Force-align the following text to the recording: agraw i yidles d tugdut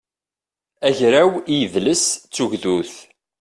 agraw 0.87 1.31
i 1.51 1.53
yidles 1.59 2.05
d 2.17 2.29
tugdut 2.33 2.93